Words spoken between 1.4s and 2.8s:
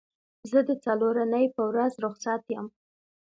په ورځ روخصت یم